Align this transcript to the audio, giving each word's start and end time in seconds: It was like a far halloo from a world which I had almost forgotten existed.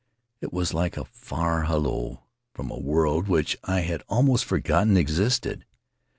It 0.41 0.51
was 0.51 0.73
like 0.73 0.97
a 0.97 1.05
far 1.05 1.65
halloo 1.65 2.17
from 2.55 2.71
a 2.71 2.79
world 2.79 3.27
which 3.27 3.55
I 3.65 3.81
had 3.81 4.01
almost 4.09 4.45
forgotten 4.45 4.97
existed. 4.97 5.63